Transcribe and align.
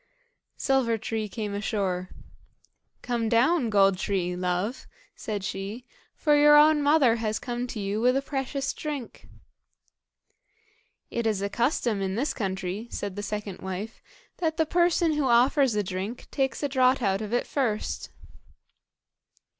Silver 0.57 0.97
tree 0.97 1.29
came 1.29 1.53
ashore. 1.53 2.09
"Come 3.03 3.29
down, 3.29 3.69
Gold 3.69 3.99
tree, 3.99 4.35
love," 4.35 4.87
said 5.15 5.43
she, 5.43 5.85
"for 6.15 6.35
your 6.35 6.57
own 6.57 6.81
mother 6.81 7.17
has 7.17 7.37
come 7.37 7.67
to 7.67 7.79
you 7.79 8.01
with 8.01 8.17
a 8.17 8.21
precious 8.23 8.73
drink." 8.73 9.27
"It 11.11 11.27
is 11.27 11.43
a 11.43 11.49
custom 11.49 12.01
in 12.01 12.15
this 12.15 12.33
country," 12.33 12.87
said 12.89 13.15
the 13.15 13.21
second 13.21 13.59
wife, 13.59 14.01
"that 14.37 14.57
the 14.57 14.65
person 14.65 15.13
who 15.13 15.25
offers 15.25 15.75
a 15.75 15.83
drink 15.83 16.25
takes 16.31 16.63
a 16.63 16.67
draught 16.67 17.03
out 17.03 17.21
of 17.21 17.31
it 17.31 17.45
first." 17.45 18.09